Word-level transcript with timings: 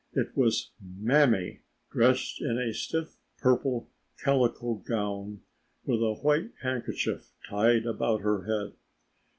It 0.13 0.35
was 0.35 0.71
"Mammy," 0.81 1.59
dressed 1.91 2.41
in 2.41 2.57
a 2.57 2.73
stiff 2.73 3.17
purple 3.37 3.87
calico 4.23 4.81
gown 4.83 5.41
with 5.85 6.01
a 6.01 6.15
white 6.23 6.49
handkerchief 6.63 7.33
tied 7.47 7.85
about 7.85 8.21
her 8.21 8.45
head. 8.45 8.73